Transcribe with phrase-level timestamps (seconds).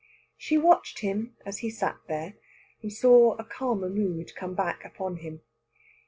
[0.35, 2.33] She watched him as he sat there,
[2.81, 5.43] and saw a calmer mood come back upon him.